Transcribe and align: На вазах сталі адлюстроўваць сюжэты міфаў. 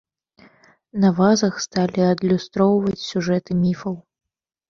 На 1.01 1.09
вазах 1.19 1.59
сталі 1.65 2.01
адлюстроўваць 2.13 2.97
сюжэты 3.09 3.51
міфаў. 3.63 3.95